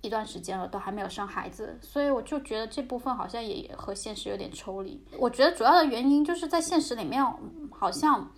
[0.00, 5.04] 一段时间了，都还没有生孩子，所以我就觉得这部分好像也和现实有点抽离。
[5.18, 7.24] 我觉得主要的原因就是在现实里面，
[7.70, 8.30] 好像。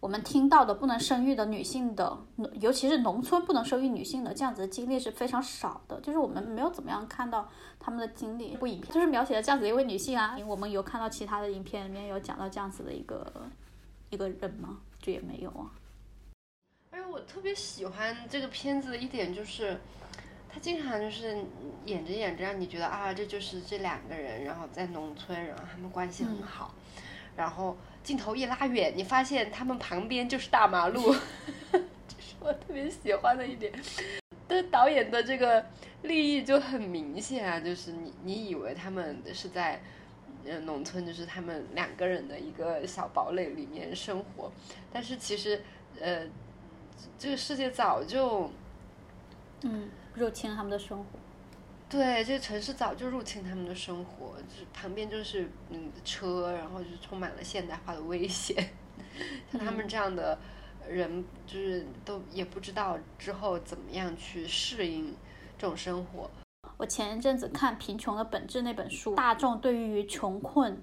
[0.00, 2.18] 我们听到的不能生育的女性的，
[2.60, 7.48] 尤其是农村不能生育女性的这样子的经历是非常少的，就是我们没有怎么样看到
[7.80, 8.48] 他们的经历。
[8.48, 13.32] 一部影片就是描写了这样子一位女性啊，我们有看到其他的影片里面有讲到这样子的一个
[14.10, 14.78] 一个人吗？
[15.00, 15.70] 就也没有啊。
[16.90, 19.78] 而且我特别喜欢这个片子的一点就是，
[20.48, 21.36] 他经常就是
[21.84, 26.74] 演着演着让你觉得啊，这就是这两个人，然后在农村，然后他们关系很好，
[27.36, 27.76] 然后。
[28.06, 31.12] 镜头一拉远，你发现他们旁边就是大马路，
[31.72, 33.72] 这是我特别喜欢的一点。
[34.46, 35.66] 但导演的这个
[36.02, 39.82] 利益就很明显啊，就是你你以为他们是在
[40.44, 44.52] 呃农村，就是他们两个人的一个小堡垒里面生活，
[44.92, 45.60] 但是其实
[46.00, 46.24] 呃
[47.18, 48.48] 这个世界早就
[49.62, 51.04] 嗯入侵了他们的生活。
[51.88, 58.56] 对，这个城市早就入侵他们的生活，就是旁边就是嗯车，然后就是充满了现代化的危险。
[59.52, 60.36] 像他们这样的
[60.88, 65.14] 人，就是都也不知道之后怎么样去适应
[65.56, 66.28] 这种生活。
[66.76, 70.82] 我前一阵子看《贫穷的本质》那本书，大众对于穷困。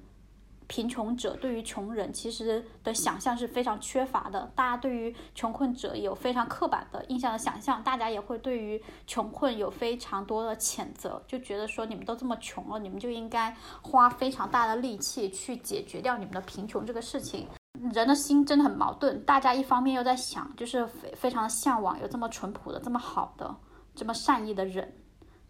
[0.74, 17.48] 贫穷者对于穷人其实的想象是非常缺乏的，大家对于穷困者有非常刻板的印象的想象，大家也会对于穷困有非常多的谴责，就觉得说你们都这么穷了，你们就应该花非常大的力气去解决掉你们的贫穷这个事情。
[17.94, 23.56] 人的心真的很矛盾，大家一方面又在想，就是非非常的向往有这么淳朴的、这么好的、
[23.94, 24.92] 这么善意的人。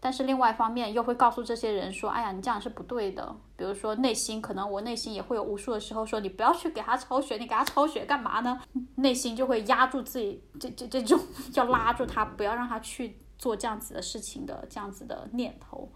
[0.04, 8.60] 但是另外一方面又会告诉这些人说：“哎呀，你这样是不对的。”比如说内心可能我内心也会有无数的时候说：“你不要去给他抽血，你给他抽血干嘛呢？”
[8.96, 11.18] 内心就会压住自己，这这这种
[11.54, 15.88] 要拉住他，不要让他去做这样子的事情的这样子的念头。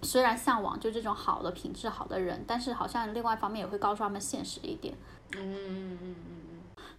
[0.00, 4.94] 虽然向往就这种好的品质好的人，但是好像另外一方面也会告诉他们现实一点。
[5.36, 6.49] 嗯嗯嗯嗯。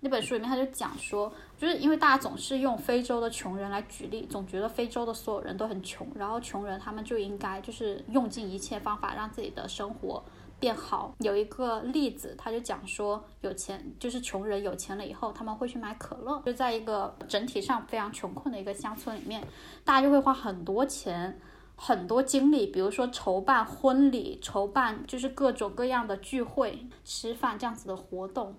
[0.04, 10.24] 那本书里面他就讲说，就是因为大家总是用非洲的穷人来举例，总觉得非洲的所有人都很穷，然后穷人他们就应该就是用尽一切方法让自己的生活
[10.60, 11.14] 变好。
[11.20, 19.46] 有一个例子，他就讲说，有钱就是穷人有钱了以后，他们会去买可乐，就在一个整体上非常穷困的一个乡村里面，
[19.86, 21.40] 大家就会花很多钱。
[21.84, 28.54] 很多精力，比如说筹办婚礼、筹办就是各种各样的聚会、吃饭这样子的活动，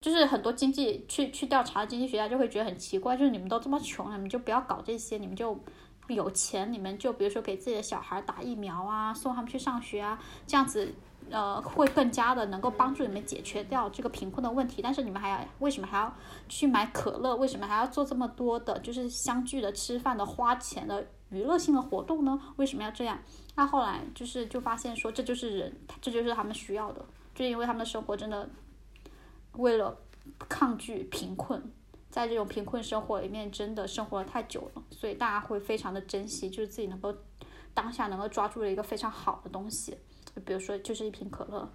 [0.00, 5.58] 就是很多经济去去调查的经济学家就会觉得很奇怪，就是你们都这么穷了，你们就不要搞这些，你们就
[6.08, 10.94] 有钱，你们就比如说给自己的小孩打疫苗啊，送他们去上学啊，这样子
[11.30, 14.80] 呃会更加的能够帮助你们解决掉这个贫困的问题。
[14.80, 16.14] 但是你们还要为什么还要
[16.48, 17.34] 去买可乐？
[17.36, 21.06] 为什么还要做这么多的，就是相聚的吃饭的花钱的？
[21.30, 22.40] 娱乐性的活动呢？
[22.56, 23.18] 为什么要这样？
[23.54, 28.48] 那后来就是就发现说，这就是人，这就是他们需要的，就是因为他们的生活真的
[29.58, 29.96] 为了
[30.48, 31.62] 抗拒贫困，
[32.10, 37.14] 在这种贫困生活里面真的生活了太久了，所以大家会非常的珍惜，就是自己能够
[37.74, 39.96] 当下能够抓住了一个非常好的东西，
[40.44, 41.68] 比如说就是一瓶可乐，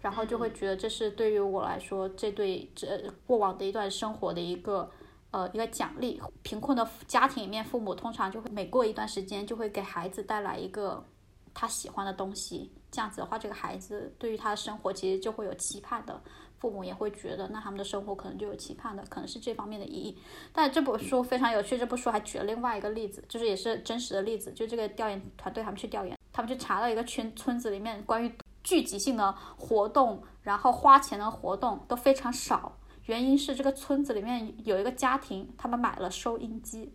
[0.00, 4.90] 然后就会觉得这是对于我来说，这对这过往的一段生活的一个。
[5.30, 11.04] 呃，一个奖励，贫困的家庭里面，父母通常就会每过一段时间就会给孩子带来一个
[11.52, 16.18] 他喜欢的东西，这样子的话，这个孩子对于他的生活其实就会有期盼的，
[16.58, 20.18] 父母也会觉得那他们的生活可能就有期盼的，可能是这方面的意义。
[20.52, 28.32] 但这本书非常有趣，这部书还举了另外一个例子，就是也是真实的例子，就这个调研团队他们去调研，他们去查到一个村村子里面关于
[28.64, 32.76] 聚集性的活动，然后花钱的活动都非常少。
[33.06, 36.92] 原因是这个村子里面有一个家庭，他们买了收音机，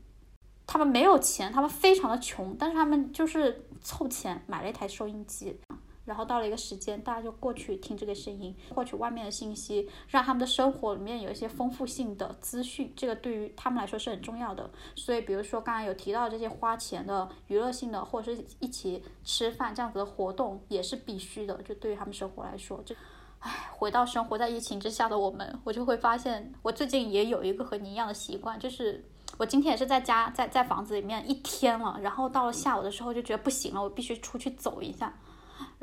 [0.67, 5.59] 他们没有钱，他们非常的穷，但是他们就是凑钱买了一台收音机，
[6.05, 14.69] 然后到了一个时间，大家就过去听这个声音，获取外面的信息，让他们的生活里面有一些丰富性的资讯，这个对于他们来说是很重要的。
[14.95, 22.95] 所以，比如说刚才有提到这些花钱的、娱乐性的，或者是一起吃饭这样子的活动，也是必须的，就对于他们生活来说，这。
[23.39, 29.03] 唉，回到生活在疫情之下的我们，我就会发现，我最近也有一个和你一样的习惯，就是
[29.37, 35.13] 我今天也是在家，在在房子里面一天了，然后到了下午的时候就觉得不行了，我必须出去走一下。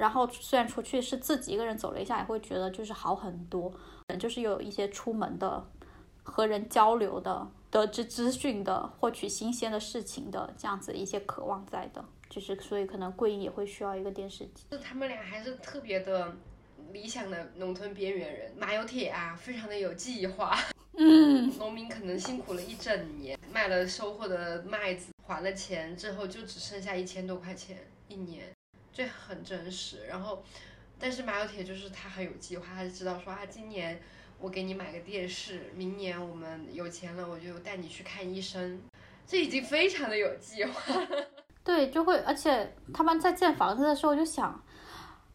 [0.00, 3.72] 然后虽然出去是自己一个人走了一下，也会觉得就是好很多，
[4.18, 5.64] 就是有一些出门的、
[6.22, 14.64] 和人交流的、得知资讯的、获取新鲜的事情的这样子一些渴望在的，就是所以可能桂英也会需要一个电视机。
[14.70, 16.34] 就他们俩还是特别的。
[16.92, 20.58] 理想的农村边缘人，马有铁啊，非常的有计划。
[20.98, 27.76] 嗯， 农民可能辛苦了一整年，卖了收获的麦子，还了钱之后，就只剩下一千多块钱
[28.08, 28.50] 一年，
[28.92, 30.06] 这很真实。
[30.06, 30.42] 然后，
[30.98, 34.00] 但是马有铁就是他很有计划，他就知道说啊，今年
[34.38, 38.80] 我给你买个电视，明年我们有钱了，我就带你去看医生，
[39.26, 40.94] 这已经非常的有计划。
[41.62, 44.62] 对，就会，而且他们在建房子的时候就想。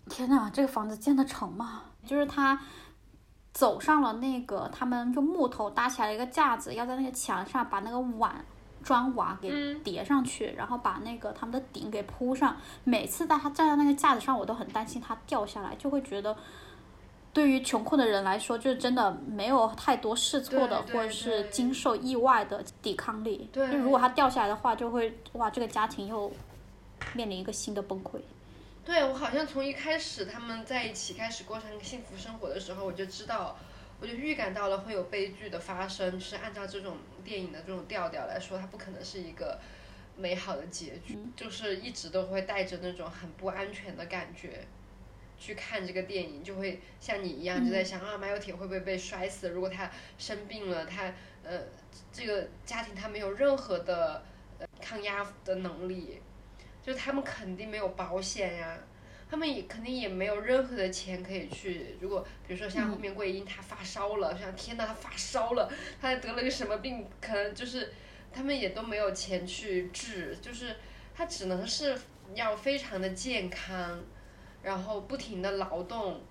[0.07, 1.85] 天呐，这个房子建得成吗？
[2.05, 2.61] 就是他
[3.51, 8.45] 走上了那个，他们用木头搭起来一个架子，要在那个墙上把那个碗
[8.85, 12.55] 砖瓦给叠上去，然后把那个他们的顶给铺上。
[12.83, 16.37] 每次在他站在那个架子上，我都很担心他掉下来，就会觉得
[17.33, 23.49] 对于穷困的人来说，就是真的没有太多试错的，或者是经受意外的抵抗力。
[23.51, 26.31] 对，就如果他掉下来的话，就会哇，这个家庭又
[27.13, 28.19] 面临一个新的崩溃。
[28.85, 33.57] 对我好像从一开始他们在一起开始过上幸福生活的时候，我就知道，
[33.99, 36.11] 我就预感到了会有悲剧的发生。
[36.11, 39.59] 就是按照这种电影的这种调调来说，它不可能是一个
[40.15, 41.17] 美好的结局。
[41.35, 44.65] 就是一直都会带着那种很不安全的感觉
[45.37, 49.49] 去看这个电影，就会像你一样就在想啊，马有铁会不会被摔死？
[49.49, 51.61] 如果他生病了，他呃
[52.11, 54.23] 这个家庭他没有任何的
[54.59, 56.21] 呃抗压的能力。
[56.81, 58.77] 就他们肯定没有保险呀，
[59.27, 61.97] 他们也肯定也没有任何的钱可以去。
[61.99, 67.91] 如果比如说像后面桂英她发烧了，像天呐她发烧了，她得了个什么病，可能就是
[68.31, 70.75] 他们也都没有钱去治，就是
[71.15, 71.99] 她只能是
[72.35, 73.99] 要非常的健康，
[74.61, 76.21] 然后不停的劳动，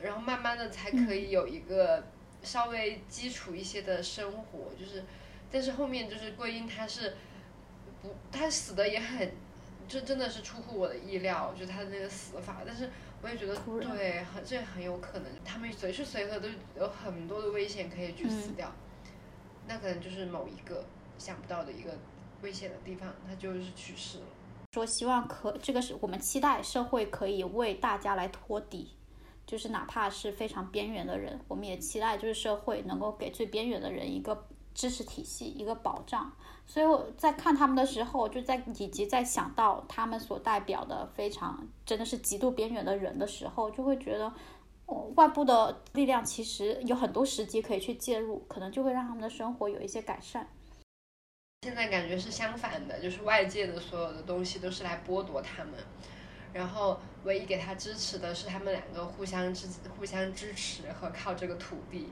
[0.00, 2.02] 然后慢慢的才可以有一个
[2.42, 4.70] 稍微基础一些的生活。
[4.80, 5.04] 就是，
[5.52, 7.14] 但是后面就是桂英她是
[8.00, 9.30] 不，她死的也很。
[9.88, 12.90] 这真的是出乎我的意料，就他的那个死法，但是
[13.22, 18.72] 我也觉得对，很这很有可能，他们随时随刻都有很多的危险可以去死掉，
[19.66, 20.84] 那可能就是某一个
[21.18, 21.96] 想不到的一个
[22.42, 24.24] 危险的地方，他就是去世了。
[24.72, 28.90] 说希望可这个是我们期待社会可以为大家来托底，
[29.46, 36.30] 就是哪怕是非常边缘的人，我们也期待就是社会能够给最边缘的人一个支持体系，一个保障。
[36.66, 44.32] 所以我在看他们的时候，就在以及在想到他们所代表的非常真的是极度边缘的人的时候，就会觉得，
[44.86, 50.48] 哦，外部的力量其实有很多时机可以去介入，可能就会让他们的生活有一些改善。
[51.62, 55.74] 现在感觉是相反的，就是外界的所有的东西都是来剥夺他们，
[56.52, 59.68] 然后唯一给他支持的是他们两个互相支
[59.98, 62.08] 互相支持和靠这个土地。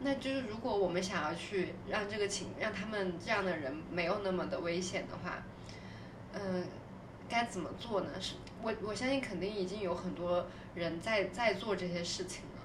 [0.00, 5.42] 那就是如果我们想要去让这个情让他们这样的人没有那么的危险的话，
[6.32, 6.64] 嗯，
[7.28, 8.08] 该怎么做呢？
[8.20, 12.62] 是我我相信肯定已经有很多人在在做这些事情了。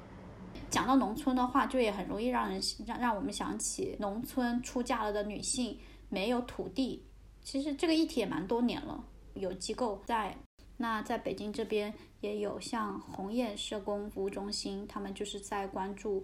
[0.69, 5.79] 讲到农村的话，就也很容易让人让让我们想起农村出嫁了的女性
[6.09, 7.03] 没有土地。
[7.41, 9.03] 其实这个议题也蛮多年了，
[9.33, 10.37] 有机构在。
[10.77, 16.23] 那在北京这边也有像鸿雁社工服务中心，他们就是在关注。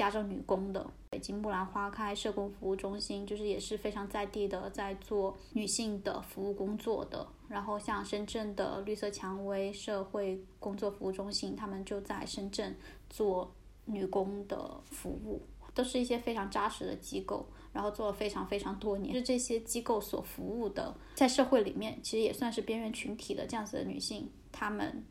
[0.00, 7.26] 家政女工的北京木兰花开社工服务中心，就是也是非常在地的，在做女性的服务工作的。
[7.48, 12.74] 然后像深圳的绿色蔷薇社会工作服务中心，他们就在深圳
[13.10, 13.52] 做
[13.84, 15.42] 女工的服务，
[15.74, 19.14] 都是一些非常扎实的机构，然后做了非常非常多年。
[19.14, 25.04] 是这些机构所服务的，在社会里面其实也算是边缘群体的这样子的女性，她们，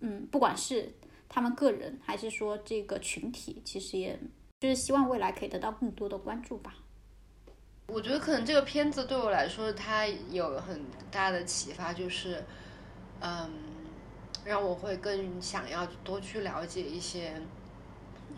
[0.00, 0.92] 嗯，不管是。
[1.34, 4.16] 他们个人还是说这个群体，其实也
[4.60, 6.76] 就是希望未来可以得到更多的关注吧。
[7.88, 10.80] 我觉得可能这个片子对我来说，它有很
[11.10, 12.44] 大的启发，就是，
[13.18, 13.50] 嗯，
[14.44, 17.42] 让我会更想要多去了解一些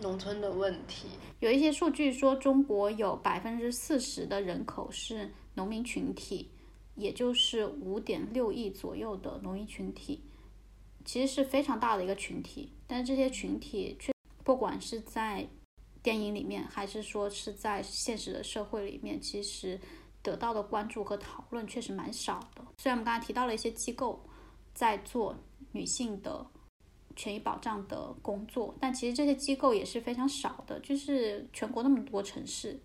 [0.00, 1.08] 农村的问题。
[1.40, 6.50] 有一些数据说，中国有百分之四十的人口是农民群体，
[6.94, 10.22] 也就是五点六亿左右的农民群体。
[11.06, 14.12] 其实是非常大的一个群体，但是这些群体却
[14.44, 15.48] 不管是在
[16.02, 19.80] 电影里面，还是说是在现实的社会里面，其实
[20.20, 22.62] 得到的关注和讨论确实蛮少的。
[22.78, 24.20] 虽然我们刚才提到了一些机构
[24.74, 25.34] 在做
[25.72, 26.44] 女性的
[27.14, 30.78] 权益保障的工作，但其实这些机构也是非常少的。
[30.80, 32.80] 就是全国那么多城市，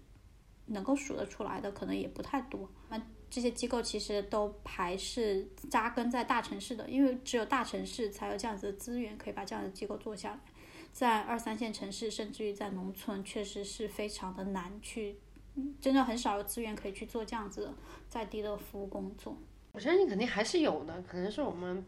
[0.68, 2.70] 能够数得出来的可能也不太多。
[2.90, 3.02] 那
[3.32, 10.40] 这些机构其实都还是扎根在大城市的，因为只有大城市才有这样子的资源可以把这样的机构做下来。
[10.92, 15.16] 在二三线城市，甚至于在农村，确实是非常的难去，
[15.80, 17.74] 真的很少有资源可以去做这样子
[18.10, 19.38] 在地的服务工作。
[19.72, 21.82] 我相信肯定还是有的，可能是我们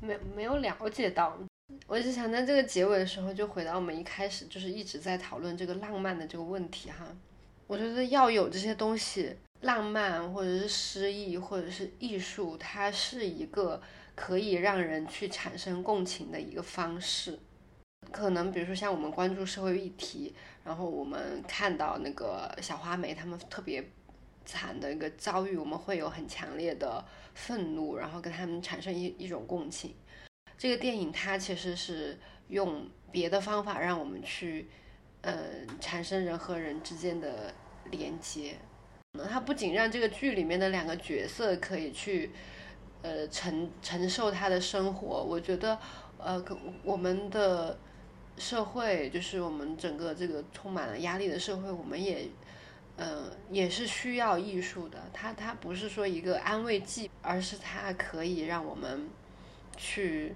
[0.00, 1.38] 没没有了解到。
[1.86, 7.06] 我一直想在这个结尾的时候，就回到我们一开始就是一直在讨论这个浪漫的这个问题哈。
[7.68, 9.36] 我觉得要有这些东西。
[9.64, 13.80] 浪漫，或者是诗意，或者是艺术，它是一个
[14.14, 17.38] 可以让人去产生共情的一个方式。
[18.12, 20.34] 可能比如说像我们关注社会议题，
[20.64, 23.82] 然后我们看到那个小花梅他们特别
[24.44, 27.02] 惨的一个遭遇，我们会有很强烈的
[27.32, 29.94] 愤怒，然后跟他们产生一一种共情。
[30.58, 34.68] 这个电影它其实是用别的方法让我们去，
[35.22, 35.34] 呃，
[35.80, 37.54] 产生人和人之间的
[37.90, 38.56] 连接。
[39.22, 42.30] 它不仅让这个剧里面的两个角色可以去，
[43.02, 45.78] 呃承承受他的生活，我觉得，
[46.18, 46.44] 呃，
[46.82, 47.78] 我们的
[48.36, 52.26] 社会就是我们整个这个充满了压力的社会，我们也，
[52.96, 54.98] 呃，也是需要艺术的。
[55.12, 59.08] 它它不是说一个安慰剂，而是它可以让我们
[59.76, 60.34] 去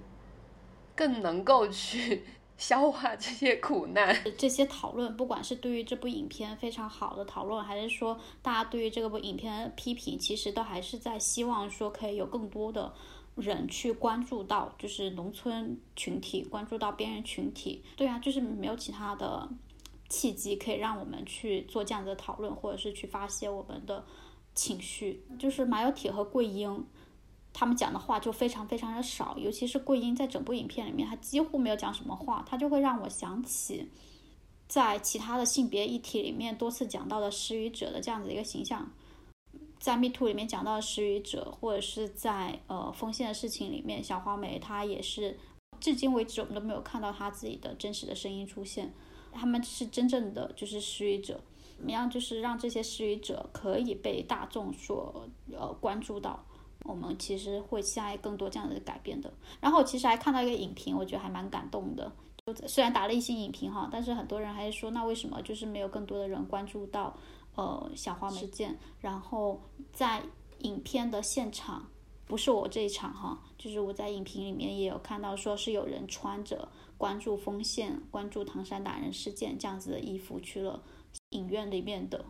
[0.95, 2.23] 更能够去。
[2.59, 12.93] 消化这些苦难， 这些讨论，不管是对于这部影片非常好的讨论，还是说大家对于这部影片的批评，其实都还是在希望说可以有更多的
[13.35, 17.81] 人去关注到，就是农村群体，关注到边缘群体。
[17.95, 19.49] 对啊，就是没有其他的
[20.09, 24.03] 契机可以让我们去做这样的讨论，或者是去发泄我们的
[24.53, 25.23] 情绪。
[25.39, 26.85] 就是马有铁和桂英。
[27.51, 33.89] 他们讲的话就非常非常的少，尤其是桂英在整部影片里面，她几乎没有讲什么话，她就会让我想起，
[34.67, 38.89] 在其他的性别议题里面多次讲到的失语者的这样子一个形象，
[39.79, 45.37] 在《Me Too》里面讲到的失语者，或者是在呃丰县的事情里面，小花梅她也是，
[45.79, 48.93] 至今为止我们都没有看到她自己的真实的声音出现，
[49.33, 51.41] 他们是真正的就是失语者，
[51.75, 56.45] 怎么样就是让这些失语者可以被大众所呃关注到。
[56.89, 59.31] 我们其实会期待更多这样的改变的。
[59.61, 62.11] 然后我其实还看到一个影评，我觉得还蛮感动的。
[62.47, 67.15] 就虽然打了一些影评哈，但是很多人还是说，那为什么就是没有更多的人关注到
[67.53, 68.75] 呃小花事件？
[68.99, 69.61] 然后
[69.93, 70.23] 在
[70.59, 71.85] 影片的现场，
[72.25, 76.67] 不是我这一场哈，就是我在影评里面也有看到，说是有人穿着
[76.97, 80.81] 关注丰县、关注唐山打人事件这样子的衣服去了
[81.29, 82.25] 影院里面的。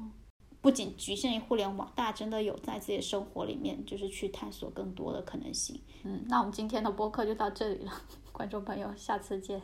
[0.62, 5.82] 不仅局限于互联网，大家真的有在自己的生活里面，就是去探索更多的可能性。
[6.04, 7.92] 嗯，那我们今天的播客就到这里了，
[8.32, 9.62] 观众朋友，下次见。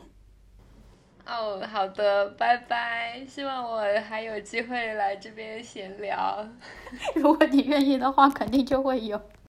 [1.26, 3.26] 哦，好的，拜拜。
[3.26, 6.48] 希望我还有机会来这边闲聊。
[7.16, 9.20] 如果你愿意的话，肯定就会有。